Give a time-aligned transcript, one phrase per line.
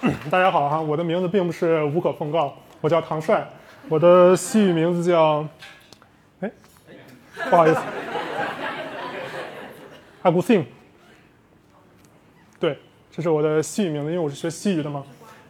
[0.30, 3.44] 大家好哈，我的名字并不是无可奉告，我叫唐帅，
[3.88, 5.44] 我的西语名字叫，
[6.40, 6.48] 哎，
[7.50, 7.80] 不好意思，
[10.22, 10.64] 阿古信，
[12.60, 12.78] 对，
[13.10, 15.02] 这是我的西语名字，因为我是学西语的嘛。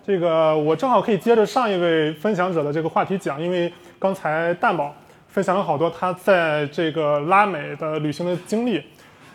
[0.07, 4.95] 这个我正好可以接着上一位分享者的这个话题讲，因为刚才蛋宝
[5.29, 8.83] 分享了好多他在这个拉美的旅行的经历。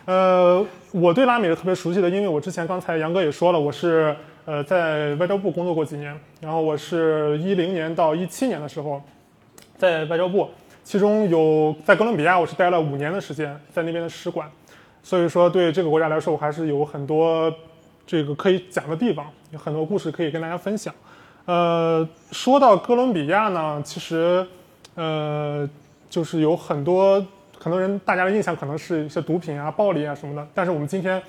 [0.05, 4.14] 呃，我对拉美是特别熟悉的，因为我之前刚才杨哥也说了，我是
[4.46, 9.02] 呃在外交部工作过几年，然后我是一零年到一七年的时候
[9.78, 10.50] 在外交部，
[10.83, 14.50] 其中有在哥伦比亚我是待了五年的时间，在那边的使馆，
[15.02, 17.54] 所以说对这个国家来说，我还是有很多
[18.06, 20.94] 这个可以讲的地方，有很多故事可以跟大家分享。
[21.46, 24.46] 呃，说到哥伦比亚呢，其实
[24.96, 25.69] 呃
[26.10, 27.25] 就是有很多。
[27.60, 31.24] 很多人大家的印象可能是一些毒品啊、暴力啊什么的，但是我们今天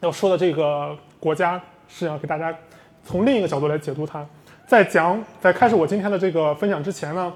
[0.00, 1.58] 要说的这个国家
[1.96, 2.52] 是要给大家
[3.04, 4.26] 从另一个角度来解读它。
[4.66, 7.32] 在讲在开始我今天的这个分享之前呢，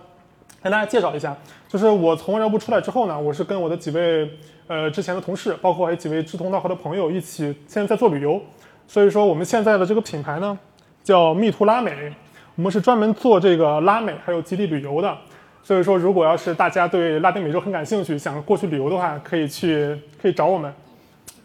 [0.61, 1.37] 跟大家介绍一下，
[1.69, 4.29] 就是我从外交部出来之后呢，我是跟我的几位
[4.67, 8.43] 呃之前的同事，包括还有几位志同道合的朋友一起现在在做旅游，
[8.89, 10.59] 所以说我们现在的这个品牌呢
[11.05, 12.13] 叫密图拉美，
[12.57, 15.17] 我们是专门做这个拉美还有极地旅游的。
[15.63, 20.73] 所以说，如果要是大家对拉丁美洲很感兴趣，想过去旅游的话，可以去可以找我们，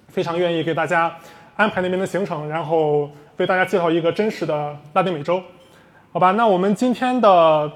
[0.07, 1.13] 非常愿意给大家
[1.55, 5.41] 安排那边的行程，然后为大家介绍一个真实的拉丁美洲，
[6.11, 6.31] 好吧？
[6.31, 7.71] 那我们今天的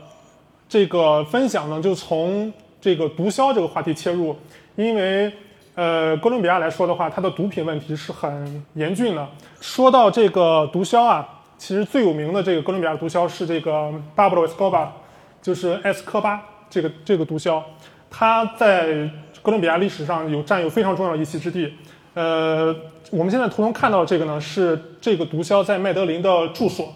[0.67, 4.35] 这个分享呢，就从这个毒枭这个话题切入，
[4.75, 5.31] 因为
[5.75, 9.27] 呃，哥伦比亚来说的话，它的毒品问题是很严峻的。
[9.61, 14.93] 说到这个毒枭啊，其实最有名的这个哥伦比亚毒枭是这个巴布罗·埃斯科巴。
[15.39, 17.61] 就是埃斯科巴这个这个毒枭，
[18.09, 19.09] 他在
[19.41, 21.73] 哥伦比亚历史上有占有非常重要的一席之地。
[22.15, 22.75] 呃，
[23.11, 26.93] 我们现在图中看到这个呢，是这个毒枭在麦德林的住所，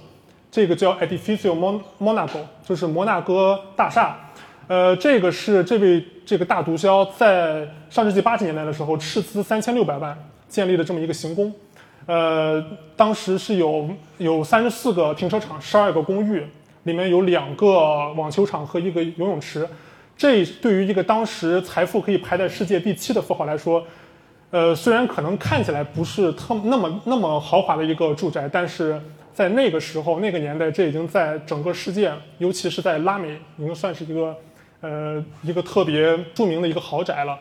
[0.51, 4.17] 这个叫 Edificio Mon Monaco，就是摩纳哥大厦。
[4.67, 10.17] 呃，这个是这位这个大毒枭在上世纪八十年代的时候斥资三千六百万
[10.49, 11.53] 建立的这么一个行宫。
[12.05, 12.63] 呃，
[12.95, 16.43] 当时是有有三十四个停车场，十二个公寓。
[16.83, 19.69] 里面有两个网球场和一个游泳池，
[20.17, 23.85] 这对于一个当时财富可以排在世界第七的富豪来说，
[24.51, 29.01] 呃，虽然可能看起来不是特那么那么豪华的一个住宅，但是
[29.33, 34.35] 在那个时候那个年代，这已经在整个世界，尤其是在拉美，已经算是一个
[34.81, 37.39] 呃一个特别著名的一个豪宅了。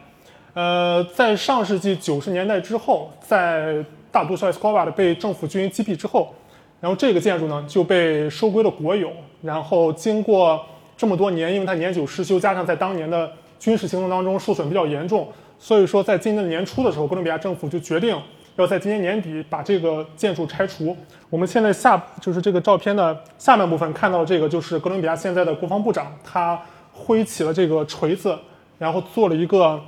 [0.54, 6.34] 呃，在上世纪九十年代之后，在大都市 Escobar 被政府军击毙之后。
[6.80, 9.12] 然后这个建筑呢就被收归了国有。
[9.42, 10.64] 然后经过
[10.96, 15.28] 这么多年，因为它年久失修，加上在当年的军事行动当中受损比较严重，
[15.62, 18.16] 所以说在今年年初的时候，哥伦比亚政府就决定
[18.56, 20.96] 要在今年年底把这个建筑拆除。
[21.28, 26.58] 我们现在下就是这个照片的下半部分看到这个就是哥伦比亚现在的国防部长，他
[26.92, 28.34] 挥起了这个锤子，
[28.78, 29.78] 然后做了一个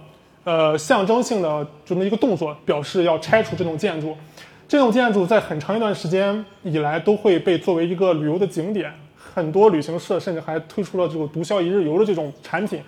[0.44, 4.14] 呃象征性的这么一个动作，表示要拆除这栋建筑。
[4.68, 12.80] 这种建筑在很长一段时间以来都会被作为一个旅游的景点，很多旅行社甚至还推出了这个毒枭一日游的这种产品，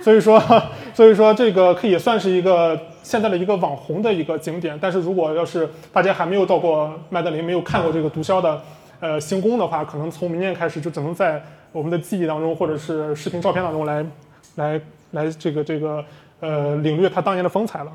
[0.00, 0.40] 所以说，
[0.94, 4.78] 所以说这个可以算是一个现在的一个网红的一个景点。
[4.80, 8.62] 但是如果要是大家还没有到过麦德林，没有看过这个毒枭的
[9.00, 11.42] 呃行宫的话，可能从明年开始就只能在
[11.72, 14.06] 我们的记忆当中或者是视频照片当中来
[14.56, 16.04] 来来这个这个
[16.40, 17.92] 呃领略它当年的风采了。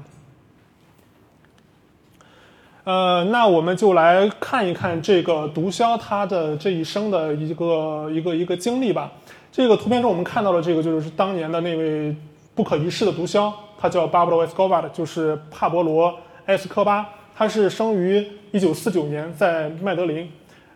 [2.85, 9.09] 呃，那我们就来看一看这个毒枭他的这一生的一个一个一个经历吧。
[9.55, 12.15] 这个图片中我们看到的这个就是当年的那位
[12.55, 16.09] 不可一世的毒枭，他叫巴布罗·埃斯科巴，就是帕博罗·
[16.47, 17.07] 埃斯科巴。
[17.35, 20.27] 他是生于一九四九年在麦德林。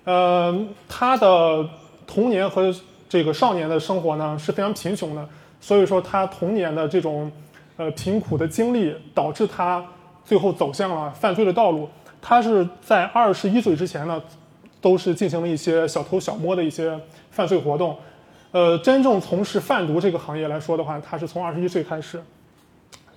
[0.04, 0.56] 呃，
[0.88, 1.68] 他的
[2.06, 2.72] 童年和
[3.10, 5.28] 这个少年的生活呢是非常贫穷的，
[5.60, 7.32] 所以说他童年的这种
[7.78, 9.84] 呃贫苦的经历导致他。
[10.24, 11.90] 最后走向了犯罪的道路。
[12.22, 14.22] 他是在二十一岁之前呢，
[14.82, 17.00] 都是进行了一些小偷小摸的一些
[17.32, 17.96] 犯罪活动。
[18.52, 22.22] 呃，真正从事贩毒这个行业来说的话，他是从二十一岁开始。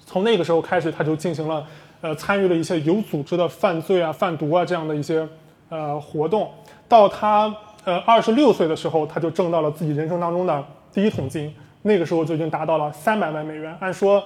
[0.04, 1.66] 从那个时候开始，他就进行了
[2.00, 5.26] 呃参与了一些有组织的犯罪啊、贩毒啊这样的一些
[5.68, 6.50] 呃活动。
[6.88, 7.54] 到他
[7.84, 11.54] 呃二十六岁的时候，他就挣到了自己人生当中的第一桶金。
[11.82, 13.76] 那个时候就已经达到了三百万美元。
[13.80, 14.22] 按说。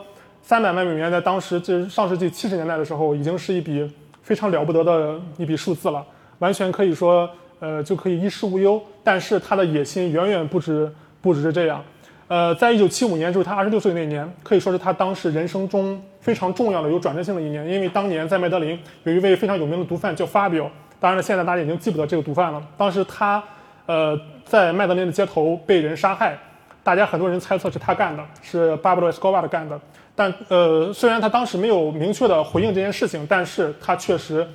[0.47, 3.91] 三百万美元在当时，就是上世纪七十年代的时候，已经是一笔
[4.23, 6.05] 非常了不得的一笔数字了，
[6.39, 7.27] 完全可以说，
[7.65, 8.83] 呃，就可以衣食无忧。
[9.03, 11.83] 但是他的野心远远不止不只是这样。
[12.29, 20.69] 呃，在一九七五年，就是他二十六岁那年，可以说是他当时人生中非常重要的、有转折性的一年，因为当年在麦德林有一位非常有名的毒贩叫 Fabio，
[21.01, 22.63] 当然了，现在大家已经记不得这个毒贩了。
[22.77, 23.43] 当时他
[23.87, 26.39] 呃在麦德林的街头被人杀害，
[26.83, 29.79] 大家很多人猜测是他干的，是巴布罗·埃斯科巴干的。
[30.17, 34.47] 但呃，虽然他当时没有明确的回应这件事情，但是他确实，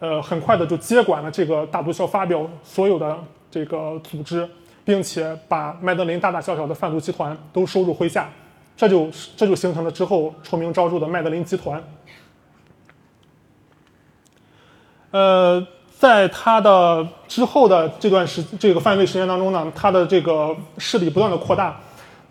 [0.00, 3.18] 呃，很快的就接管了这个大毒枭发表所有的
[3.50, 4.48] 这个组织，
[4.84, 8.30] 并且把麦德林大大小小的贩毒集团都收入麾下，
[8.76, 11.82] 这就这就形成了之后臭名昭著的麦德林集团。
[15.10, 15.66] 呃，
[15.98, 21.76] 在他的之后的这段时这个范围时间当中呢，他的这个势力不断的扩大。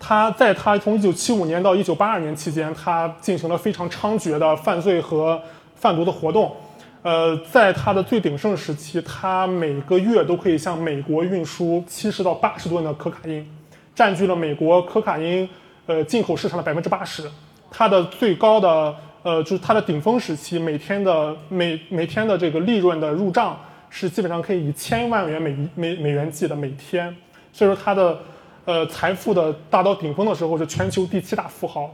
[0.00, 5.38] 他在他从一九七五年到一九八二年期间，他进行了非常猖獗的犯罪和
[5.74, 6.56] 贩毒的活动。
[7.02, 13.46] 呃，在它的最鼎盛时期，它每个月都可以向美国运输七十到八十吨的可卡因，
[13.94, 15.48] 占据了美国可卡因
[15.86, 17.30] 呃进口市场的百分之八十。
[17.70, 23.58] 它的最高的呃就是它的顶峰时期，每天的每每天的这个利润的入账
[23.90, 27.14] 是基本上可以以千万元美美美元计的每天。
[27.52, 28.18] 所以说他的。
[28.64, 31.88] 呃，财富的达到顶峰的时候是全球第七大富豪。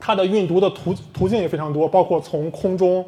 [0.00, 3.04] 它的运毒的途途径也非常多，包括从空中、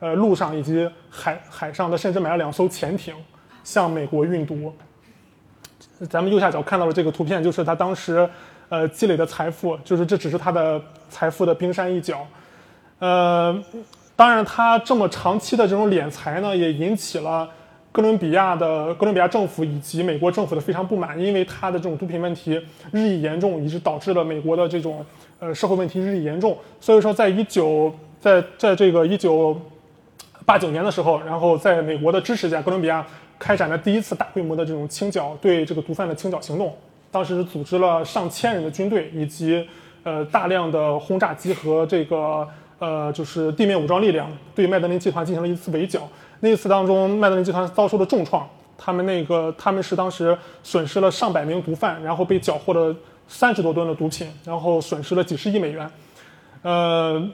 [0.00, 3.14] 呃路上以及海海上，他甚至买了两艘潜艇
[3.62, 4.72] 向美国运毒。
[6.08, 8.28] 咱们右下角看到的这个图片，就是他当时
[8.68, 12.26] 呃积累的财富，就是这只是他的财富的冰山一角。
[12.98, 13.62] 呃，
[14.16, 17.48] 当然，他这么长期的这种敛财呢，也引起了。
[17.92, 22.52] 哥伦比亚的哥伦比亚政府以及美国政府的非常不满，因为他的这种毒品问题
[22.92, 25.04] 日益严重，以致导致了美国的这种
[25.40, 26.56] 呃社会问题日益严重。
[26.80, 29.60] 所以说，在一九在在这个一九
[30.50, 33.06] 八九年的时候，然后在美国的支持下，哥伦比亚
[33.38, 36.76] 开展了第一次大规模的这种清剿，对这个毒贩的清剿行动。
[37.08, 39.64] 当时组织了上千人的军队，以及
[40.02, 42.44] 呃大量的轰炸机和这个
[42.80, 46.00] 呃就是地面武装力量，对麦德林集团进行了一次围剿。
[46.40, 48.44] 那一次当中，麦德林集团遭受了重创，
[48.76, 52.92] 他们那个他们是当时损失了上百名毒贩，然后被缴获了
[53.28, 55.88] 三十多吨的毒品，然后损失了几十亿美元。
[56.62, 57.24] 呃，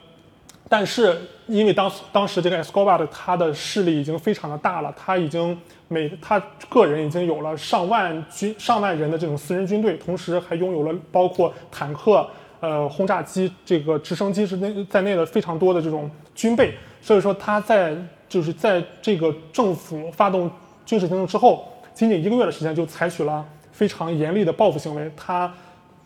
[0.69, 5.57] 但是因为当当时这个 Escobar 他的势力已经非常的大了，他已经
[5.87, 6.39] 每他
[6.69, 12.27] 个人已经有了上万军上万人的这种私人军队，同时还拥有了包括坦克、
[12.59, 17.95] 呃轰炸机、这个直升机之内在内的非常多的这种军备，所以说他在。
[18.29, 20.51] 就是在这个政府发动
[20.85, 25.09] 军事行动之后，仅仅一个月的时间就采取了非常严厉的报复行为。
[25.15, 25.49] 他，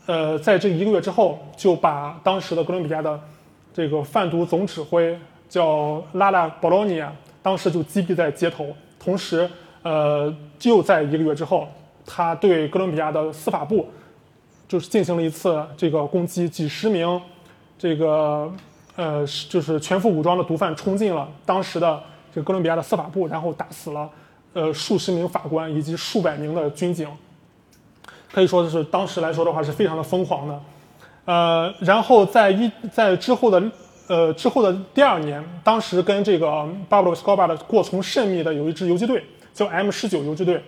[0.05, 3.19] 呃，在这一个月之后，就把当时的哥伦比亚的
[3.73, 5.17] 这个贩毒总指挥
[5.49, 8.67] 叫拉拉·博罗尼亚，当时就击毙在街头。
[8.99, 9.49] 同时，
[9.83, 11.67] 呃，就在一个月之后，
[12.05, 13.89] 他对哥伦比亚的司法部
[14.67, 17.21] 就是进行了一次这个攻击，几十名
[17.77, 18.51] 这个
[18.95, 22.01] 呃就是全副武装的毒贩冲进了当时的。
[22.33, 24.09] 这哥伦比亚的司法部，然后打死了，
[24.53, 27.05] 呃，数十名法官以及数百名的军警，
[28.31, 30.57] 可以说是当时来说的话是非常的疯狂的，
[31.25, 33.61] 呃，然后在一在之后的
[34.07, 39.23] 呃之后的第二年，当时跟这个巴布罗斯科巴的过从甚密的有一支游击队
[39.53, 40.61] 叫 M 十九游击队，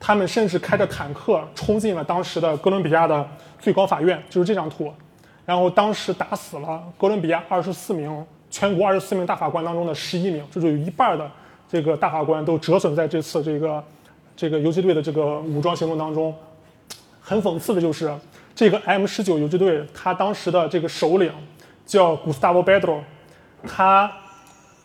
[0.00, 3.26] 他们甚至开着坦克冲进了当时的哥伦比亚的
[3.58, 4.92] 最高法院，就是这张图，
[5.44, 8.24] 然后当时打死了哥伦比亚二十四名。
[8.54, 11.26] 全国二十四名大法官当中的十一名，就是有一半的
[11.66, 13.82] 这个大法官都折损在这次这个
[14.36, 16.34] 这个游击队的这个武装行动当中。
[17.18, 18.12] 很讽刺的就是，
[18.54, 21.32] 这个 M 十九游击队，他当时的这个首领
[21.86, 23.00] 叫 Gustavo Bedro，
[23.66, 24.10] 他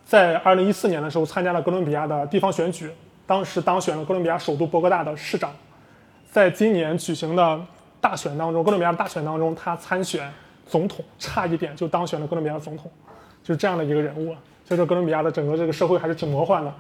[0.05, 2.89] 在二零一四年的时候参加了哥伦比亚的地方选举，
[3.25, 5.51] 当时当选了哥伦比亚首都博格大的市长。
[6.31, 7.59] 在今年举行的
[7.99, 10.31] 大选当中，哥伦比亚大选当中，他参选
[10.65, 12.91] 总统，差一点就当选了哥伦比亚总统。
[13.43, 16.73] 就是这样的一个人物，所以说哥伦比亚的整个这个社会还是挺魔幻的。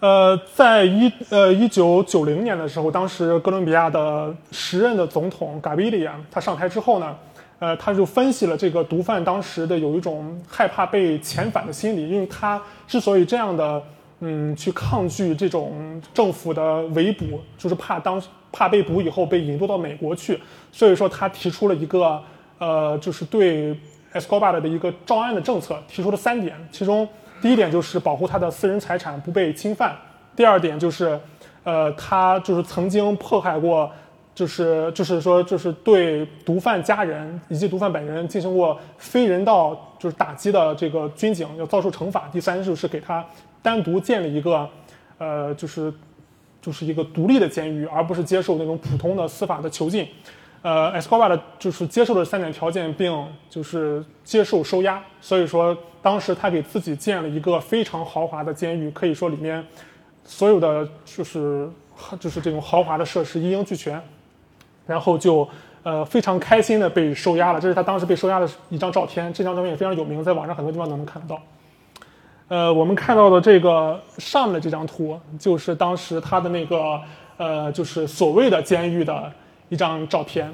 [0.00, 7.16] 呃，在一呃一九九零年的时候，当时哥伦比亚的时任的总统嘎比利亚他上台之后呢，
[7.58, 13.82] 呃，他就分析了这个毒贩当时的有一种害怕被遣返的心理，因为他之所以这样的
[14.20, 20.40] 嗯去抗拒这种政府的围捕，就是怕当怕被捕以后被引渡到美国去，
[20.72, 22.20] 所以说他提出了一个。
[22.60, 23.74] 呃，就是对
[24.12, 27.08] Escobar 的一个招安的政策提出了三点，其中
[27.40, 29.96] 第一点就是保护他的私人财产不被侵犯，
[30.36, 31.18] 第二点就是，
[31.64, 33.90] 呃，他就是曾经迫害过，
[34.34, 42.28] 就是就是说就是对毒贩家人以及毒贩本人进行过非人道就是打击的这个军警要遭受惩罚。
[42.32, 43.24] 第三就是给他
[43.62, 44.68] 单独建立一个，
[45.18, 45.92] 呃，就是
[46.60, 50.06] 就是一个独立的监狱，而不是接受那种普通的司法的囚禁。
[50.62, 59.64] 呃，Escobar 的就是接受了三点条件，并就是接受收押，所以说当时他给自己建了一个非常豪华的监狱，可以说里面
[60.22, 61.66] 所有的就是
[62.18, 63.98] 就是这种豪华的设施一应俱全，
[64.86, 65.48] 然后就
[65.82, 67.60] 呃非常开心的被收押了。
[67.60, 71.40] 这是他当时被收押的一张照片，这张照片也非常有名，在网上很多地方都能看得到。
[72.48, 77.00] 呃，我们看到的这个上面的这张图，就是当时他的那个
[77.38, 79.32] 呃就是所谓的监狱的。
[79.70, 80.52] 一张照片，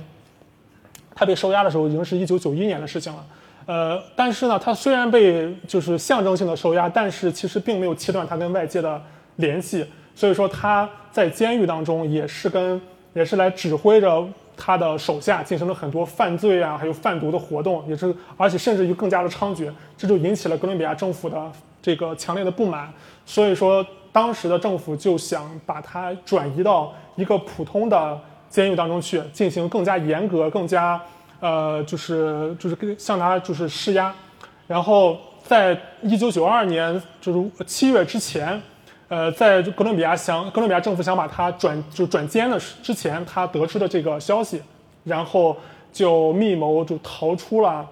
[1.15, 3.27] 他被收押的时候已经是一九九一年的事情了，
[3.65, 9.03] 呃，但是呢，他虽然被就是象征性的收押，但是其实并没有切断他跟外界的
[9.37, 12.79] 联系，所以说他在监狱当中也是跟
[13.15, 22.93] 也是来指挥着他的手下进行了很多犯罪啊，还有贩毒的活动，也是而且甚至于更加的猖獗，这就引起了哥伦比亚政府的这个强烈的不满，
[23.25, 28.21] 所以说当时的政府就想把他转移到一个普通的。
[28.49, 31.01] 监狱当中去进行更加严格、更加
[31.41, 34.15] 呃，就是就是跟向他就是施压，
[34.67, 38.61] 然后在一九九二年就是七月之前，
[39.09, 44.63] 呃，在哥伦比亚想哥伦比亚政府想把他转就转监的之前，他得知的这个消息，
[45.05, 45.55] 然后
[45.93, 47.87] 就密谋就逃出了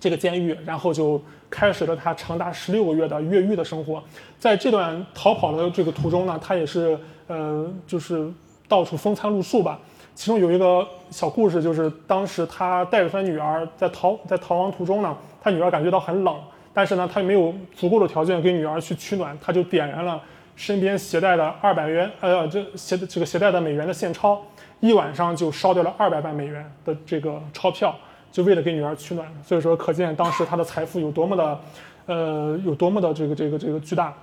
[0.00, 4.02] 这个监狱，然后就开始了他长达十六个月的越狱的生活。
[4.38, 8.32] 在这段逃跑的这个途中呢，他也是呃，就是。
[8.68, 9.78] 到处风餐露宿吧。
[10.14, 16.36] 其中有一个小故事，就是当时他带着他女儿在逃在逃亡途中呢，他女儿感觉到很冷，
[16.72, 20.22] 但是呢，他又没有足够的条件给女儿去取暖，他就点燃了
[20.54, 24.40] 身边携带的二百元呃这携这个携带的美元的现钞，
[24.78, 27.92] 一晚上就烧掉了二百万美元的这个钞票，
[28.30, 29.26] 就为了给女儿取暖。
[29.42, 31.60] 所以说，可见当时他的财富有多么的
[32.06, 34.14] 呃有多么的这个这个这个巨大。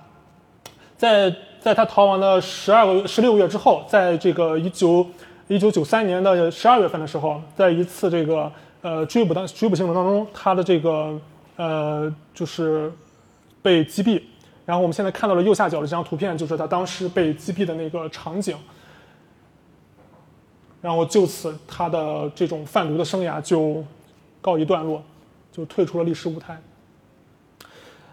[1.02, 5.04] 在在他逃亡的十二个十六个月之后，在这个一九
[5.48, 8.48] 一九九三年的十二月份的时候，在一次这个
[8.82, 11.20] 呃追捕当追捕行动当中，他的这个
[11.56, 12.92] 呃就是
[13.60, 14.22] 被击毙。
[14.64, 18.56] 然后我们现在看到了右下角的这张图片，就是他当时被击毙的那个场景。
[20.80, 23.84] 然后就此他的这种贩毒的生涯就
[24.40, 25.02] 告一段落，
[25.50, 26.56] 就退出了历史舞台。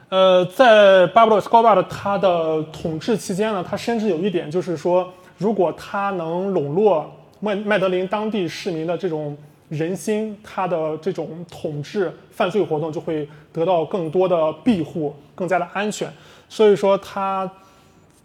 [0.10, 7.08] 呃，在巴布罗·斯科巴的他的统治期间呢，他甚至有一点就是说，如果他能笼络
[7.40, 9.38] 麦麦德林当地市民的这种
[9.68, 16.12] 人心，他的这种统治犯罪活动就会得到更多的庇护，更加的安全。
[16.50, 17.48] 所以说，他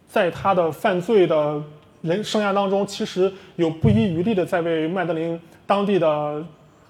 [0.09, 1.63] 在他的犯罪的
[2.01, 6.43] 人生涯当中，其实有不遗余力的在为麦德林当地的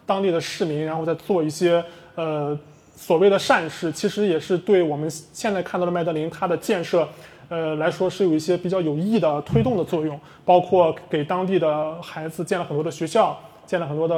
[0.06, 1.84] 当地的市民，然后在做一些
[2.14, 2.56] 呃。
[2.96, 7.06] 所谓的善事，其实也是对我们现在看到的麦德林它的建设，
[7.48, 14.14] 呃来说是有一些比较有益的推动的作用，包括给当地的孩子建了很多的学校，建了很多的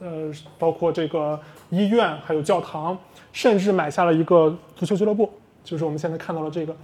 [0.00, 1.38] 呃，包括这个
[1.70, 2.98] 医院，还有教堂，
[3.32, 5.30] 甚至买下了一个足球俱乐部，
[5.62, 6.76] 就是我们现在看到了这个，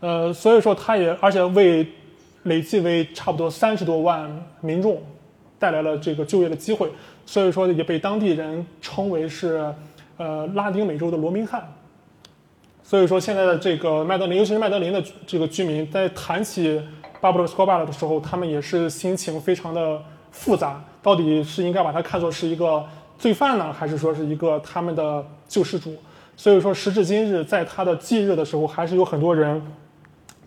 [0.00, 1.86] 呃，所以说他也而且为
[2.44, 4.28] 累计为差不多三十多万
[4.62, 5.02] 民众
[5.58, 6.90] 带来了这个就业的机会，
[7.26, 9.72] 所以说也被当地人称为是。
[10.20, 11.66] 呃，拉丁美洲的罗宾汉。
[12.82, 16.78] 所以说，现在的这个麦德林，尤其是麦德林的这个居民，在谈起
[17.22, 19.98] 巴布罗·斯科巴的时候，他们也是心情非常的
[20.30, 20.84] 复杂。
[21.00, 22.84] 到底是应该把他看作是一个
[23.16, 25.96] 罪犯呢，还是说是一个他们的救世主？
[26.36, 29.62] 所以说，时至今日，在他的忌日的时候，还是有很多人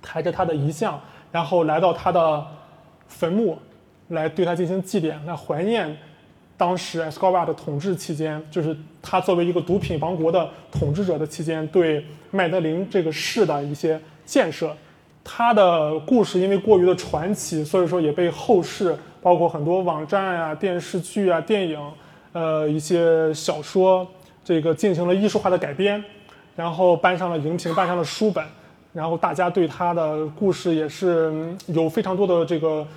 [0.04, 1.02] 抬着他的遗像，
[1.32, 2.46] 然后来到他的
[3.08, 3.58] 坟墓，
[4.10, 5.98] 来对他进行祭奠，来怀念。
[6.64, 14.74] 当时 Escobar 的统治期间，就是他作为一个毒品王国的统治者的期间，对麦德林这个市的一些建设，
[15.26, 21.78] 他的故事因为过于的传奇，所以说也被后世包括很多网站啊、电视剧啊、电影，
[22.32, 24.08] 呃一些小说，
[24.42, 26.02] 这个进行了艺术化的改编，
[26.56, 28.42] 然后搬上了荧屏，搬上了书本，
[28.94, 31.30] 然后大家对他的故事也是
[31.68, 32.88] 有非常多的这个。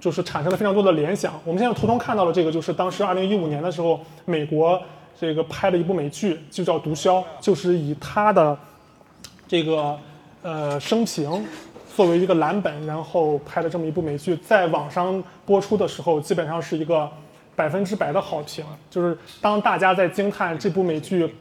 [0.00, 1.38] 就是产生了非常多的联想。
[1.44, 4.80] 我们现在图中看到的这个，就是当时二零一五年的时候，美国
[5.18, 8.58] 这个拍的一部美剧，就叫《毒枭》，就是以他的
[9.46, 9.96] 这个
[10.42, 11.46] 呃生平
[11.94, 17.06] 作为一个蓝本，然后拍的这么一部美剧，在网上播出的时候，基本上是一个
[17.54, 18.64] 百分之百的好评。
[18.88, 21.34] 就是当大家在惊叹这部美剧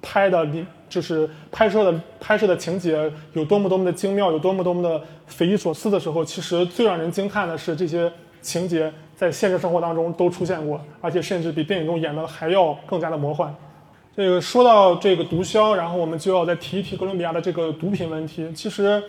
[0.00, 0.46] 拍的。
[0.88, 8.10] 就是拍摄的拍摄的情节有多么多么的精妙，有多么多么的匪夷所思的时候，其实最让人惊叹的是这些
[8.40, 13.52] 情节在现实生活当中都出现过，而且甚至比电影中演的还要更加的魔幻。
[14.16, 18.48] 这个说到这个毒枭，然后我们就要再提一提哥伦比亚的这个毒品问题。
[18.54, 19.02] 其实，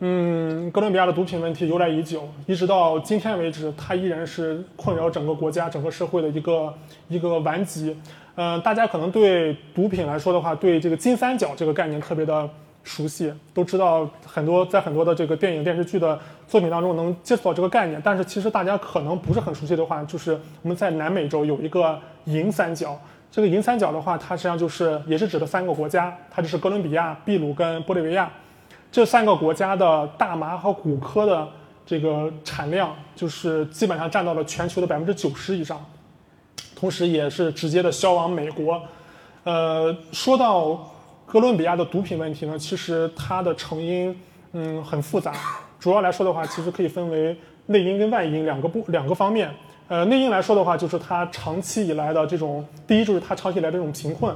[0.00, 6.74] 嗯，哥伦比亚的毒品问题由来已久，一直到今天为止，它依然是困扰整个国家、整个社会的一个
[7.08, 7.96] 一个顽疾。
[8.34, 12.50] 嗯，大家可能对毒品来说的话，对这个金三角这个概念特别的
[12.82, 18.02] 熟悉，都知道很多在很多的这个电影电视剧的作品当中能接触到这个概念。
[18.04, 20.32] 但是其实大家可能不是很熟悉的话，就是
[20.62, 23.00] 我们在南美洲有一个银三角。
[23.30, 28.30] 这个银三角的话，它实际上就是也是指的三个国家，它就是哥伦比亚、秘鲁跟玻利维亚。
[28.94, 31.48] 这三个国家的大麻和古柯的
[31.84, 35.84] 这个产量，就是基本上占到了全球的百分之九十以上，
[36.76, 38.80] 同时也是直接的销往美国。
[39.42, 40.88] 呃，说到
[41.26, 44.16] 哥伦比亚的毒品问题呢，其实它的成因
[44.52, 45.34] 嗯很复杂，
[45.80, 47.36] 主要来说的话，其实可以分为
[47.66, 49.50] 内因跟外因两个不两个方面。
[49.88, 54.32] 呃，内因来说的话，就是它长期以来的这种，第一就是它长期以来这种贫困。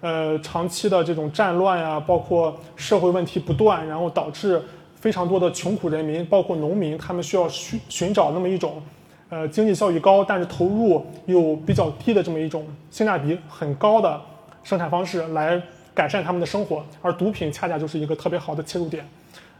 [0.00, 4.60] 呃，长期的这种战乱呀，包括社会问题不断，然后导致
[4.94, 8.82] 非常多的穷苦人民，包括农民，他们需要寻寻找那么一种，
[9.30, 14.20] 呃，经济效益高，但是投入又比较低的这么一种性价比很高的
[14.62, 15.58] 生产方式来
[15.94, 19.08] 改善他们的生活，而毒品恰恰就是一个特别好的切入点。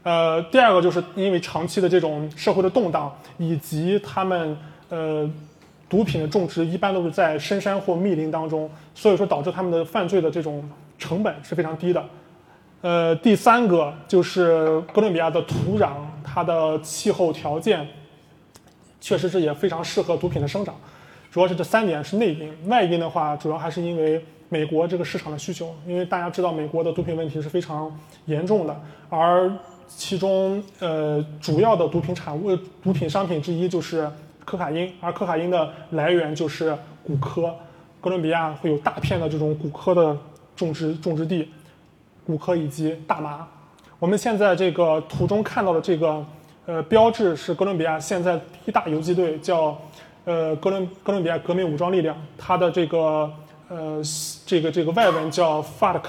[0.03, 4.55] 呃，第二个就是因为长期的这种社会的动荡，以及他们
[4.89, 5.27] 呃。
[5.95, 10.61] 毒品的种植一般都是在深山或密林当中，所以说导致他们的犯罪的这种
[10.97, 12.03] 成本是非常低的。
[12.81, 17.87] 呃，第三个就是哥伦比亚的土壤，它的气候条件
[18.99, 20.75] 确实是也非常适合毒品的生长。
[21.31, 29.49] 主要是这三点是内因，外因的话主要还是因为美国这个市场的需求，因为大家知道美国的毒品问题是非常严重的，而
[29.87, 34.11] 其中呃主要的毒品产物、毒品商品之一就是。
[34.45, 37.53] 可卡因，而可卡因的来源就是古柯，
[37.99, 40.15] 哥伦比亚会有大片的这种古柯的
[40.55, 41.51] 种植种植地，
[42.25, 43.45] 古柯以及大麻。
[43.99, 46.23] 我们现在这个图中看到的这个
[46.65, 49.77] 呃标志是哥伦比亚现在第一大游击队，叫
[50.25, 53.29] 呃哥伦哥伦比亚革命武装力量，它的这个
[53.67, 54.01] 呃
[54.45, 56.03] 这个这个外文叫 FARC。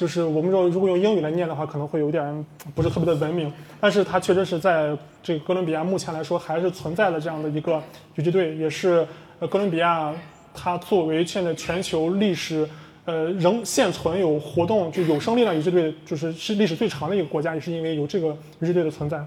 [0.00, 3.52] 就是我们说，如果用英语来念的话，可能会有点不是特别的文明。
[3.78, 7.72] 但是它确实是在这个哥伦比亚目前来说还是存在的这样的一个
[8.14, 9.06] 游击队，也是
[9.40, 10.10] 呃哥伦比亚
[10.54, 12.66] 它作为现在全球历史
[13.04, 18.28] 呃仍现存有活动就有生力量游击队，就是是历史最长的一个国家，也是因为有这个
[18.60, 19.22] 游击队的存在。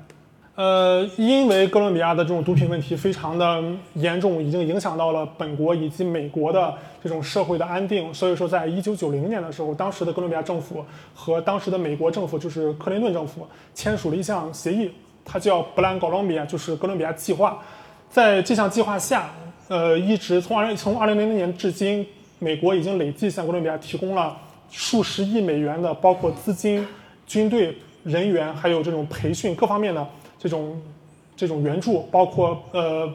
[0.56, 3.64] 呃，因为哥伦比亚的这种毒品问题非常的
[3.96, 6.72] 严重，已经影响到了本国以及美国的
[7.04, 8.14] 这种社会的安定。
[8.14, 10.86] 所以说，在一九九零年的时候，当时的哥伦比亚政府
[11.16, 14.92] 和当时的美国政府，就是克林顿政府，签署了一项协议，
[15.26, 17.58] 它叫“布兰高隆比亚”，就是哥伦比亚计划。
[18.12, 19.32] 在这项计划下，
[19.70, 22.06] 呃，一直从二从二零零零年至今，
[22.38, 24.38] 美国已经累计向哥伦比亚提供了
[24.70, 26.88] 数十亿美元的，包括资金、
[27.26, 30.08] 军队人员，还有这种培训各方面的。
[30.44, 30.82] 这种
[31.38, 33.10] 这种援助包括呃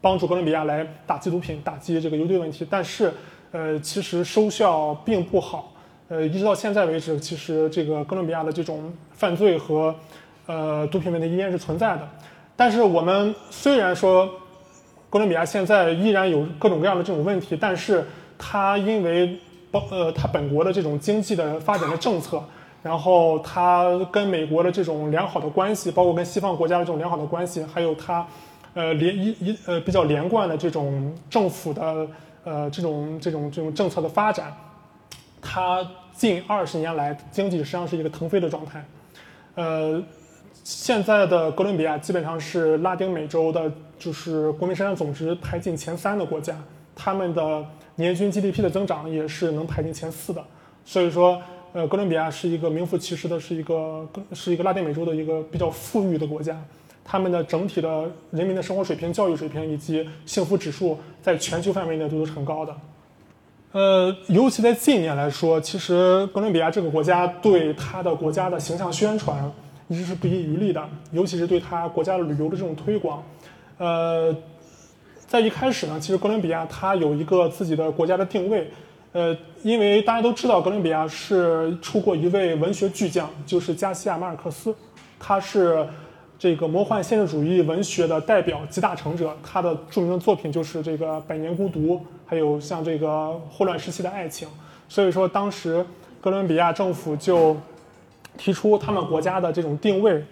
[0.00, 3.12] 帮助哥伦比亚来打击毒品、打击这个游队问题，但是
[3.52, 5.72] 呃其实收效并不好。
[6.08, 9.94] 呃一直到现在为止，其实这个哥伦比亚的这种犯罪和
[10.46, 12.08] 呃毒品问题依然是存在的。
[12.56, 14.28] 但是我们虽然说
[15.08, 18.04] 哥伦比亚现在依然有各种各样的这种问题，但是
[18.36, 19.38] 它因为
[19.70, 22.42] 包呃它本国的这种经济的发展的政策。
[22.86, 28.24] 然后它跟美国的这种良好的关系，包括跟西方国家的这种良好的关系，还有它，
[28.74, 32.06] 呃连一一呃比较连贯的这种政府的
[32.44, 34.56] 呃这种这种这种政策的发展，
[35.42, 38.84] 它近二十年来经济实际上是一个腾飞的状态。
[39.56, 40.00] 呃，
[40.62, 43.68] 现在的哥伦比亚基本上是拉丁美洲的，
[43.98, 46.54] 就是国民生产总值排进前三的国家，
[46.94, 50.44] 他们的年均 GDP 的增长也是能排进前四的，
[50.84, 51.42] 所以说。
[51.76, 56.58] 呃，哥伦比亚是一个名副其实的，是一个是一个拉丁美洲的一个比较富裕的国家，
[57.04, 62.74] 他们的整体的人民的生活水平、教育水平以及幸福指数，在全球范围内都是很高的。
[63.72, 69.52] 呃，尤其在近年来说，其实哥伦比亚这个国家对它的国家的形象宣传
[69.88, 73.22] 一直是不遗余力的，尤其是对它国家的旅游的这种推广。
[73.76, 74.34] 呃，
[75.26, 78.70] 在一开始呢，其实哥伦比亚它有一个自己的国家的定位。
[79.16, 84.74] 呃，因为大家都知道，哥伦比亚是出过一位文学巨匠，就是加西亚马尔克斯，
[85.18, 85.86] 他是
[86.38, 89.34] 这个魔幻现实主义文学的代表集大成者。
[89.42, 93.06] 他的著名的作品就是这个《百年孤独》，还有像这个
[93.50, 94.46] 《霍乱时期的爱情》。
[94.86, 95.82] 所以说，当时
[96.20, 97.56] 哥伦比亚政府就
[98.36, 100.22] 提出他们国家的这种定位，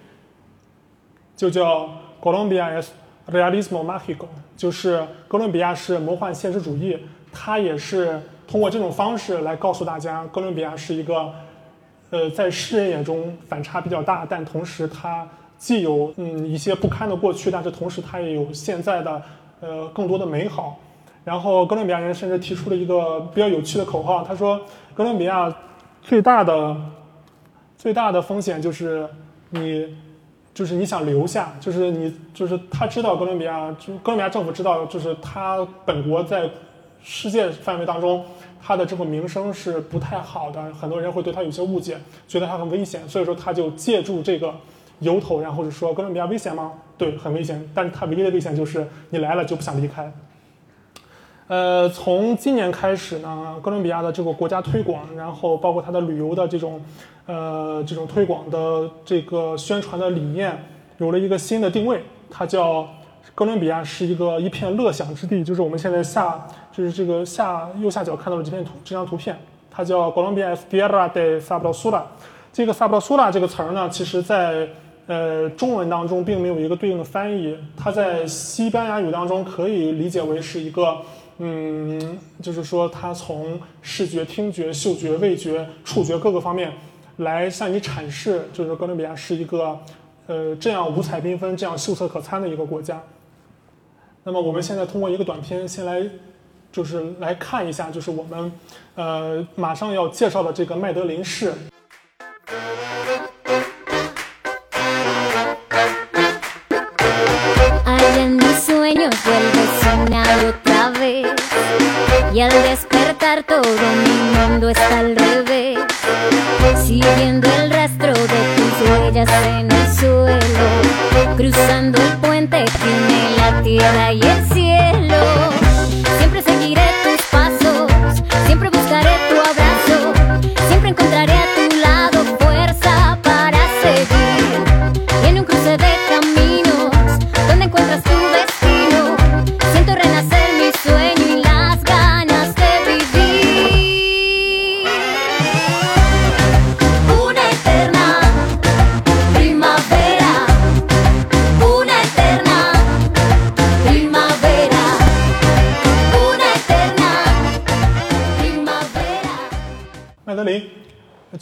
[1.34, 1.88] 就叫
[2.20, 2.88] Colombia es
[3.32, 4.26] realismo mágico，
[4.58, 6.98] 就是哥伦比亚是魔幻现实主义，
[7.32, 8.20] 它也是。
[8.46, 11.32] 通过这种方式来告诉大家，哥伦比亚是一个
[12.10, 15.26] 呃，在世人眼中反差比较大，但同时它
[15.58, 19.22] 既有嗯一些不堪的过去，但是同时它也有现在的
[19.60, 20.78] 呃更多的美好。
[21.24, 24.60] 然后哥伦比亚人甚至提出了一个比较有趣的口号，他说
[24.94, 25.52] 哥伦比亚
[26.02, 26.76] 最大的
[27.78, 29.08] 最大的风险就是
[29.48, 29.96] 你
[30.52, 36.48] 就是你想留下，就是你就是他知道哥伦比亚，就哥伦比亚政府知道，就是他本国在
[37.04, 38.24] 世界范围当中。
[38.66, 44.54] 他的这个名声是不太好的，很多人会对他有些误解，觉得他很危险，所以说他就借助这个
[45.00, 46.72] 由头，然后就说哥伦比亚危险吗？
[46.96, 50.10] 对，很危险，但是他唯一的危险就是你来了就不想离开。
[51.48, 56.80] 呃，从今年开始呢，哥伦比亚的这个国家推广，然后包括它的旅游的这种，
[57.26, 60.58] 呃，这种推广的这个宣传的理念，
[60.96, 62.88] 有了一个新的定位，它叫
[63.34, 66.48] 哥伦比亚是一个一片乐享之地，就是我们现在下。
[66.76, 69.38] 就是这个下右下角看到的这片图，这张图片，
[69.70, 72.02] 它叫 Colombia Tierra de Sabrosura。
[72.52, 74.68] 这个 Sabrosura 这个词儿呢，其实在
[75.06, 77.56] 呃中文当中并没有一个对应的翻译。
[77.76, 80.96] 它在西班牙语当中可以理解为是一个，
[81.38, 86.72] 嗯，就是说它从视觉、听觉、嗅觉、味觉、触觉各个方面
[87.18, 89.78] 来向你阐释，就是哥伦比亚是一个
[90.26, 93.00] 呃这样五彩缤纷、这样秀色可餐的一个国家。
[94.24, 96.04] 那么我们现在通过一个短片先来。
[96.74, 98.52] 就是来看一下，就是我们，
[98.96, 101.52] 呃，马上要介绍的这个麦德林市。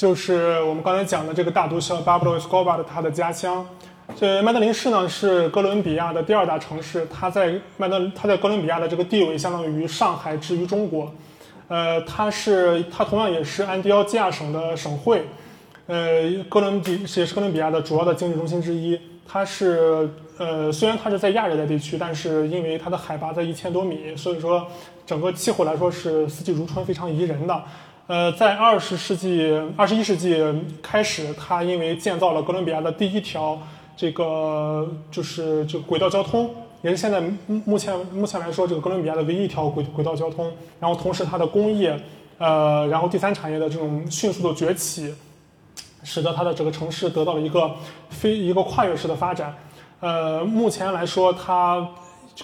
[0.02, 3.64] 就是我们刚才讲的这个大毒枭巴布罗·斯科巴的他的家乡，
[4.16, 11.08] 这麦德林市呢是哥伦比亚的第二大城市，它在麦德它在哥伦比亚的这个地位相当于上海之于中国，
[11.68, 15.24] 呃，它是它同样也是安第奥基亚省的省会，
[15.86, 24.66] 呃，哥伦比也是哥伦比亚的主要的经济中心之一，它是呃虽然它是在亚热带地区，但是因为它的海拔在一千多米，所以说
[25.06, 27.62] 整个气候来说是四季如春，非常宜人的。
[28.08, 30.36] 呃，在二十世纪、二十一世纪
[30.82, 33.56] 开始，它因为建造了哥伦比亚的第一条
[33.96, 36.50] 这个就是这轨道交通，
[36.82, 40.52] 也是现在目前目前来说这个哥伦比亚的唯一一条轨轨道交通。
[40.80, 41.96] 然后同时它的工业，
[42.38, 45.14] 呃，然后第三产业的这种迅速的崛起，
[46.02, 47.70] 使得它的整个城市得到了一个
[48.10, 49.54] 非一个跨越式的发展。
[50.00, 51.88] 呃，目前来说它。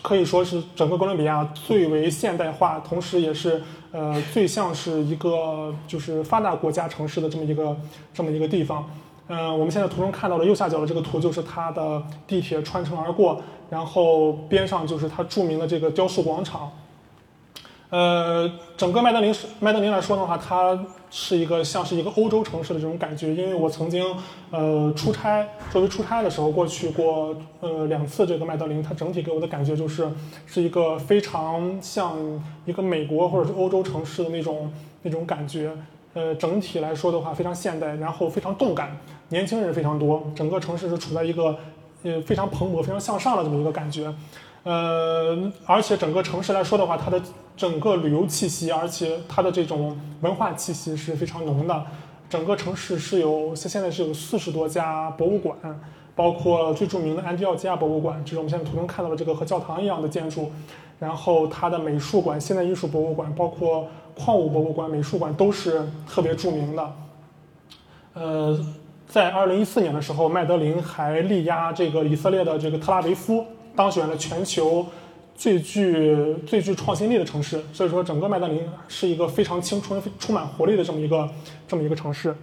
[0.03, 7.77] 可以说是整个哥伦比亚最为现代化，同时也是呃最像是一个就是发达国家城市的这么一个
[8.13, 8.89] 这么一个地方。
[9.29, 16.71] 嗯，我们现在图中看到的右下角的这个图就是它的地铁穿城而过，然后边上就是它著名的这个雕塑广场。
[17.91, 20.79] 呃，整个麦德林麦德林来说的话，它
[21.11, 23.35] 是一个像是一个欧洲城市的这种感觉。
[23.35, 24.05] 因为我曾经
[24.51, 30.07] 呃出差，作为出差的时候过去过呃两次这个麦德林，它整体给我的感觉就是
[30.47, 32.15] 是一个非常像
[32.67, 34.71] 一个美国或者是欧洲城市的那种
[35.03, 35.73] 那种感觉。
[36.13, 38.99] 呃，整体来说的话非常现代，然后非常动感，
[39.29, 41.57] 年轻人非常多，整个城市是处在一个
[42.03, 44.13] 呃非常蓬勃、非常向上的这么一个感觉。
[44.65, 47.21] 呃，而且整个城市来说的话，它的
[47.57, 51.85] 整个旅游气息，而且它的这种文化气息是非常浓的。
[52.29, 55.57] 整个城市是有现现在是有四十多家博物馆，
[56.15, 60.51] 包括最著名的安迪奥基亚博物馆，就是我们现在图中看到的这个和教堂一样的建筑。
[60.99, 66.93] 然后它的美术馆、现代艺术博物馆，包括矿物博物馆、美术馆都是特别著名的。
[68.15, 68.59] 呃，
[69.07, 73.47] 在二零一四年的时候，麦德林还力压这个以色列的这个特拉维夫。
[73.79, 74.85] 当选了全球
[75.37, 81.29] 最具最具创新力的城市，所以说整个麦德林是一个非常青春、充满活力的这么一个
[81.69, 82.35] 这么一个城市。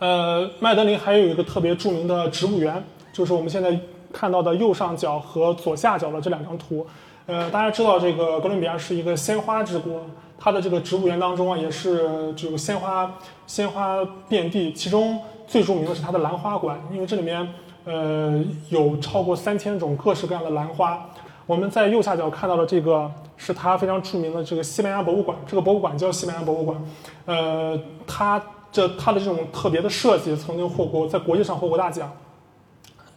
[0.00, 3.78] 呃，麦德林还有一个特别著名的植物园，就是我们现在
[4.12, 6.84] 看到的右上角和左下角的这两张图。
[7.26, 10.04] 呃，大家知道这个哥伦比亚是一个鲜花之国，
[10.36, 17.48] 它的这个植物园当中啊，也是这个鲜花鲜花遍地，其中最著名的是它的兰花馆，因为这里面
[17.86, 21.06] 呃有超过三千种各式各样的兰花。
[21.46, 26.76] 我们在右下角看到的这个是它非常著名的这个西班牙博物馆，这个博物馆叫西班牙博物馆，
[27.24, 32.12] 呃，它这它的这种特别的设计曾经获过在国际上获过大奖。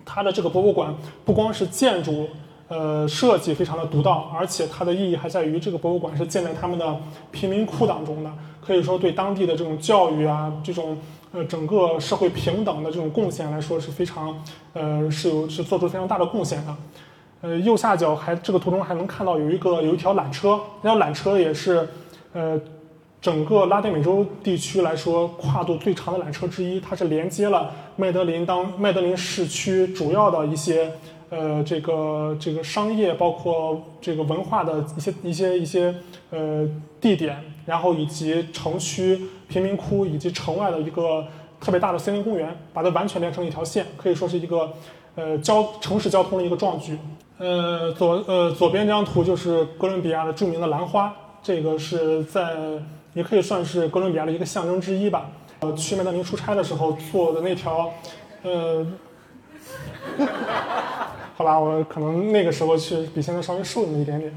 [0.06, 0.94] 它的这个博物馆
[1.26, 2.28] 不光是建筑，
[2.68, 6.98] 呃，设计非常的独到，而且它的意义还在于这个博物馆是建在他们的
[7.32, 10.98] 贫民窟当中的，可以说对当地的这种教育啊，这种
[11.32, 16.76] 呃整个社会平等的这种贡献来说是非常，呃，是有是做出非常大的贡献的。
[17.42, 21.88] 呃，右下角还这个图中还能看到有一个有一条缆车，那条缆车也是，
[22.34, 22.60] 呃。
[23.22, 30.90] 整个拉丁美洲地区来说，跨度最长的缆车之一，它是连接了麦德林当麦德林市区主要的一些
[31.30, 35.94] 呃这个这个商业，包括这个文化的一些一些一些
[36.30, 36.66] 呃
[37.02, 41.28] 地点，然后以及城区贫民窟以及城外的一个
[41.60, 44.72] 特别大的森林公园，把它完全连成一条线，可以说是一个
[45.16, 46.98] 呃交城市交通的一个壮举。
[47.38, 52.56] 呃左呃左边这张图就是哥伦比亚的著名的兰花，这个是在。
[53.16, 55.32] 也可以算是哥伦比亚的一个象征之一吧。
[55.62, 57.92] 呃，去麦德林出差的时候坐的那条，
[58.44, 58.86] 呃，
[61.36, 64.32] 好吧，我可能那个时候去比现在稍微瘦那么一点点。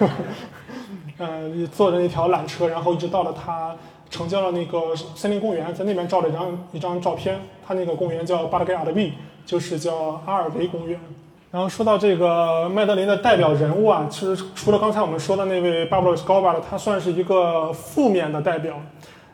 [1.18, 3.76] 呃，坐着那条缆车，然后一直到了它
[4.10, 7.38] 成交了那个森林公园，在那边照了一张一张照片。
[7.66, 9.12] 它那个公园叫巴德盖亚的 B，
[9.44, 10.98] 就是叫阿尔维公园。
[11.50, 18.80] 然后说到这个麦德林的代表人物啊，其实除了刚才我们说的那位巴布罗斯高巴的，他算是一个负面的代表，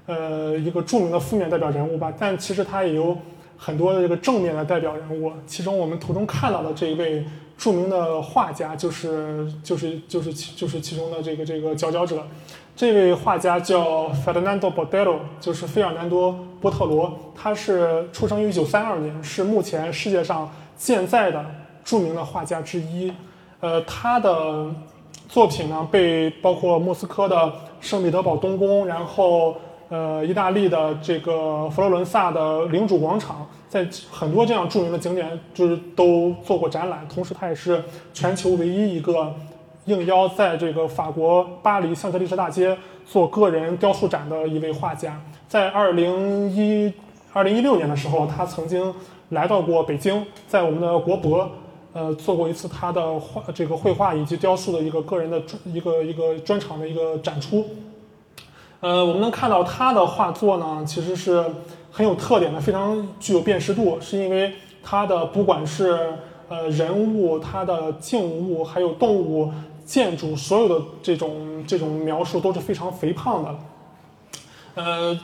[0.07, 2.13] 呃，一个著名的负面代表人物吧。
[2.19, 3.17] 但其实他也有
[3.57, 7.25] 很多的这个正面的代表人物，其中我们图中看到的这一位
[7.57, 12.27] 著名的画家，就是就是就是就是其中的这个这个佼佼者。
[12.77, 21.45] 这位画家叫 Fernando Botero，就是费尔南多·波特罗，他是出生于1932年，是目前世界上健在的。
[21.85, 23.13] 著名的画家之一，
[23.61, 24.65] 呃，他的
[25.29, 29.55] 作品呢被包括莫斯科的圣彼得堡东宫，然后
[29.91, 37.07] 呃，意大利的这个佛罗伦萨的领主广场，在很多这样著名的景点就是都做过展览。
[37.07, 37.85] 同时，他也是
[38.15, 39.35] 全球唯一一个
[39.87, 45.20] 应邀在这个法国巴黎香榭丽舍大街做个人雕塑展的一位画家。
[45.49, 46.92] 在二零一
[47.33, 48.94] 二零一六年的时候，他曾经
[49.31, 51.49] 来到过北京，在我们的国博。
[51.97, 57.64] 呃，做过一次他的画，这个绘画以及雕塑的一个个人的专一个一个专场的一个展出。
[58.81, 61.44] 呃，我们能看到他的画作呢，其实是
[61.92, 65.97] 很有特点的，非常具有辨识度，是因为他的不管是
[66.49, 69.53] 呃人物、他的静物，还有动物、
[69.85, 73.55] 建筑，所有的这种这种描述都是非常肥胖的。
[74.75, 75.18] 呃。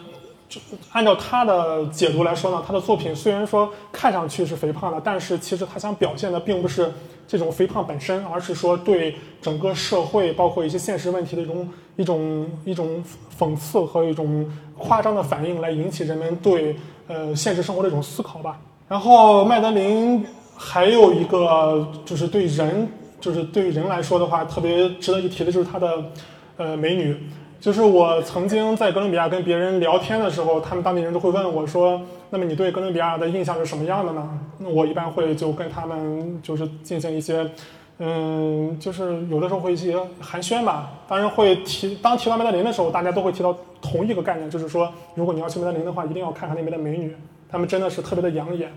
[0.50, 6.92] 就按照他的解读来说呢，他的作品虽然说看上去是肥胖的，但是其实他想表现的并不是
[7.28, 13.00] 这种肥胖本身，而是说对整个社会，包括一些现实问题的一种一种一种
[13.38, 14.44] 讽刺和一种
[14.76, 16.74] 夸张的反应，来引起人们对
[17.06, 18.58] 呃现实生活的一种思考吧。
[18.88, 22.88] 然后麦德林还有一个就是对人，
[23.20, 26.04] 就是对于人来说的话，特别值得一提的就是他的
[26.56, 27.16] 呃美女。
[27.60, 37.46] 就是我曾经在哥伦比亚跟别人聊天的时候，他们当地人都会问我说：“那么你对哥伦比亚的印象是什么样的呢？”那我一般会就跟他们就是进行一些，
[37.98, 40.90] 嗯，就是有的时候会一些寒暄吧。
[41.06, 47.14] 当然会提，当提到麦德林的时候，大家都会提到同一个概念，就是说，如果你要去麦德林的话，一定要看看那边的美女，
[47.46, 48.72] 她们真的是特别的养眼。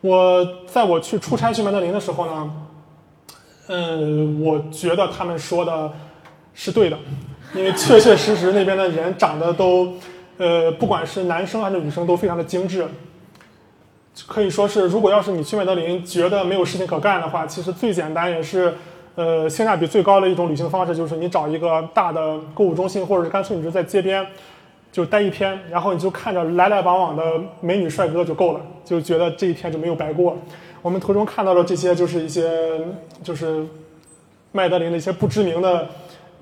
[0.00, 2.50] 我在我去出差去麦德林的时候呢，
[3.68, 5.92] 嗯，我觉得他们说的
[6.54, 6.98] 是对的。
[7.54, 9.92] 因为确确实实那边的人长得都，
[10.38, 12.86] 呃，不管是男生还是女生都非常的精致，
[14.26, 18.72] 可以说是，如果要是你去麦德林觉得没有事情可干的话，其实最简单也是，
[19.16, 24.26] 呃，性价比最高的一种旅行方式，就是你找一个大的购物中心，或者是干脆你就在街边
[24.90, 27.22] 就待一天，然后你就看着来来往往的
[27.60, 30.38] 美女帅哥就够了，就觉得这一天就没有白过。
[30.82, 32.80] 我们途中看到的这些就是一些
[33.22, 33.64] 就是
[34.52, 35.88] 麦德林的一些不知名的。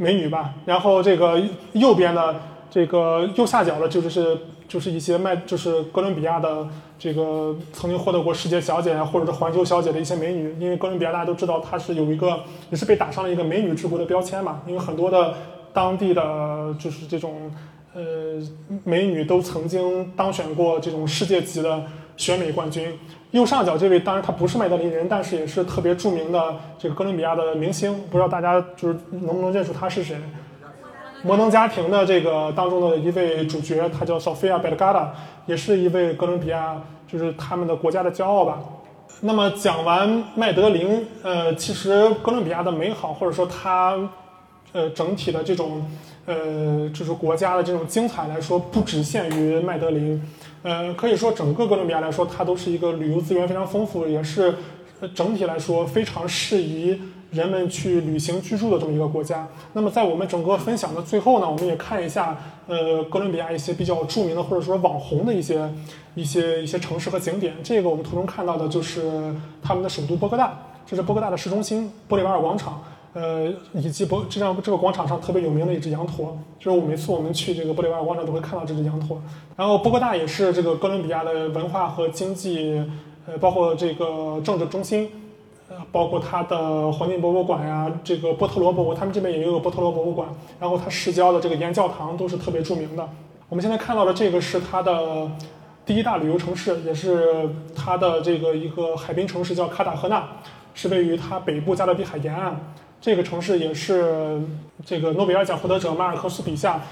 [0.03, 1.39] 美女吧，然后这个
[1.75, 2.35] 右边的
[2.71, 6.67] 这个右下角的，就是就是一些卖就是哥伦比亚的
[6.99, 15.35] 这个曾经获得过世界小姐或者是环球小姐的一些美女，因为哥伦比亚大家都知道它是有一个也是被打上了一个美女之国的标签嘛，因为很多的
[15.75, 17.53] 当地的就是这种
[17.93, 18.03] 呃
[18.85, 21.83] 美女都曾经当选过这种世界级的
[22.17, 22.99] 选美冠军。
[23.33, 30.17] 右上角这位当然他不是麦德林人，但是也是特别著名的这个哥伦比亚的明星，不知道大家就是能不能认出他是谁？
[31.23, 35.13] 摩登家庭的这个当中的一位主角，他叫 Sofia b e l g a d a
[35.47, 38.59] 也是一位哥伦比亚就是他们的国家的骄傲吧。
[39.21, 43.99] 那么讲完麦德林，呃，其实哥伦比亚的美好或者说它，
[44.73, 45.87] 呃，整体的这种，
[46.25, 50.23] 呃，就是国家的这种精彩来说，不只限于麦德林，
[50.63, 54.55] 呃，可以说整个哥伦比亚来说，它都是一个旅游资源非常丰富，也是
[55.15, 57.01] 整体来说非常适宜。
[57.31, 59.47] 人们去旅行居住的这么一个国家。
[59.73, 65.73] 那么在我们整个分享的最后呢，我们也看一下，呃，哥伦比亚一些比较著名的或者说网红的一些
[66.17, 67.55] 一些一些城市和景点。
[67.63, 79.21] 这个我们图中看到的就是他们的首都波哥大，这是波哥大的市中心玻利瓦尔广场，呃，以及博这样这个广场上特别有名的一只羊驼，就是我每次我们去这个玻利瓦尔广场都会看到这只羊驼。
[79.57, 82.85] 然后波哥大也是这个哥伦比亚的文化和经济，
[83.27, 85.11] 呃，包括这个政治中心。
[85.69, 90.29] 呃包括它的黄金博物馆呀，这个波特罗博物，他们这边也有波特罗博物馆。
[90.59, 93.09] 然后它市郊的这个盐教堂都是特别著名的。
[93.49, 95.31] 我们现在看到的这个是它的
[95.87, 100.29] 第一大旅游城市，也是它的这个一个海滨城市，叫卡塔赫纳，
[100.75, 102.61] 是位于它北部加勒比海沿岸。
[103.01, 104.41] 这个城市也是
[104.85, 106.83] 这个诺贝尔奖获得者马尔克斯笔下，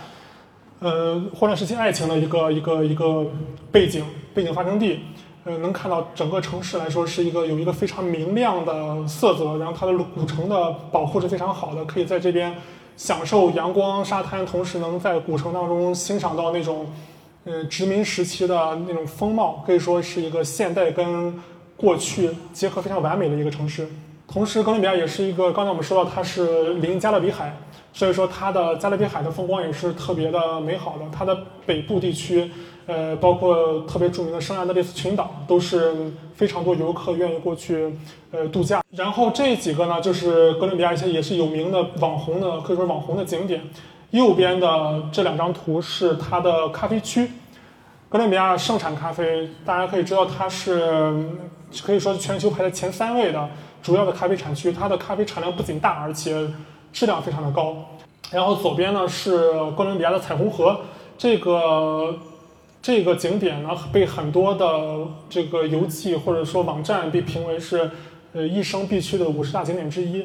[0.81, 3.27] 呃，霍乱时期爱情的一个一个一个
[3.71, 5.01] 背景背景发生地。
[5.45, 12.55] 呃，能看到整个城市来说是一个有一个非常明亮的色泽，然后它的古城的保护是非常好的，可以在这边
[12.99, 16.87] 享受阳光沙滩，同时能在古城当中欣赏到那种，
[17.45, 21.33] 呃，殖民时期的那种风貌，可以说是一个现代跟
[21.79, 23.89] 过去结合非常完美的一个城市。
[24.31, 27.57] 同时，哥伦比亚也是一个，刚才我们说到它是临加勒比海，
[27.93, 31.05] 所以说它的加勒比海的风光也是特别的美好的。
[31.11, 31.37] 它的
[31.67, 32.51] 北部地区。
[32.91, 35.95] 呃，包括特别著名的圣安德烈斯群岛，都是
[36.35, 37.95] 非常多游客愿意过去
[38.31, 38.83] 呃度假。
[38.93, 43.61] 然后这几个呢，就是哥伦比亚一些也是有名的网红的，可以说网红的景点。
[44.13, 47.31] 右边的这两张图是它的咖啡区。
[48.09, 51.13] 哥伦比亚盛产咖啡，大家可以知道它是
[51.85, 53.51] 可以说全球排在前三位的
[53.89, 54.71] 主要的咖啡产区。
[54.71, 56.47] 它的咖啡产量不仅大，而且
[56.93, 57.75] 质量非常的高。
[58.31, 60.81] 然后左边呢是哥伦比亚的彩虹河，
[61.17, 62.19] 这个。
[62.81, 64.67] 这个景点呢，被很多的
[65.29, 67.91] 这个游记或者说网站被评为是，
[68.33, 70.25] 呃，一生必去的五十大景点之一。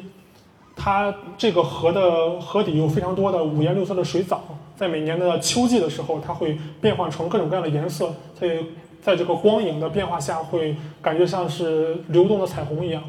[0.76, 4.40] 它这个河的河底有非常多的五颜六色的水藻，
[4.76, 8.60] 在每年的秋季的时候，它会变换成各种各样的颜色，在
[9.02, 13.02] 在这个光影的变化下，会感觉像是流动的彩虹一样。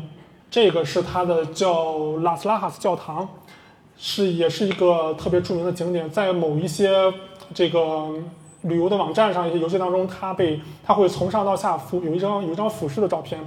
[0.56, 3.28] 这个是它的叫拉斯拉哈斯教堂，
[3.98, 6.90] 是也是一个特别著名的景点，在某一些
[7.54, 8.08] 这个。
[8.62, 13.40] 旅游的网站上，一些游戏当中，它被它会从上到下俯有一张有一张俯视的照片。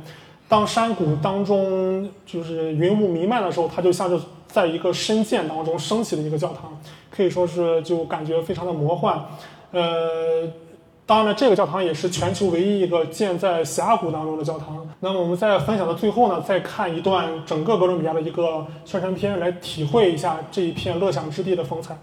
[0.49, 4.17] 当山谷当中就是云雾弥漫的时候，它就像是
[4.47, 6.79] 在一个深涧当中升起的一个教堂，
[7.11, 9.21] 可以说是就感觉非常的魔幻。
[9.73, 10.49] 呃，
[11.09, 14.87] 当然了，这个教堂也是全球唯一一个建在峡谷当中的教堂。
[15.01, 21.97] 那么我们在分享的最后呢，再看一段整个哥伦比亚的一个宣传片，来体会一下这一片乐享之地的风采。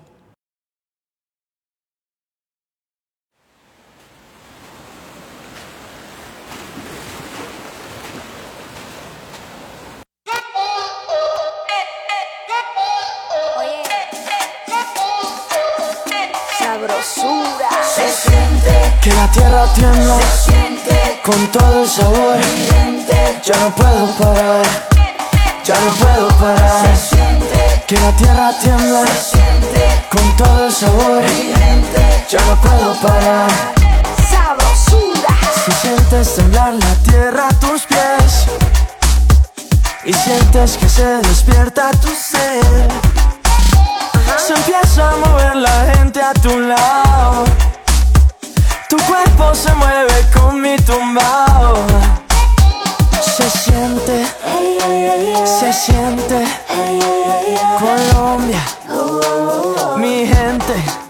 [33.05, 33.51] Parar.
[34.29, 35.33] Sabrosura.
[35.63, 38.45] Si sientes temblar la tierra a tus pies
[40.05, 42.87] y sientes que se despierta tu ser,
[44.37, 47.45] se empieza a mover la gente a tu lado.
[48.89, 51.75] Tu cuerpo se mueve con mi tumbao.
[53.37, 54.25] Se siente,
[55.59, 56.45] se siente.
[57.79, 58.63] Colombia,
[59.97, 61.04] mi gente.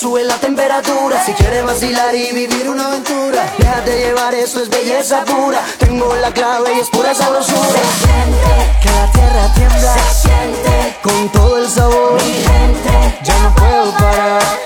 [0.00, 1.22] Sube la temperatura.
[1.26, 5.60] Si quieres vacilar y vivir una aventura, déjate llevar, eso es belleza pura.
[5.78, 7.60] Tengo la clave y es pura sabrosura.
[7.60, 9.94] Se siente que la tierra tiembla.
[9.94, 12.14] Se siente con todo el sabor.
[12.14, 14.59] Mi gente, ya no puedo parar.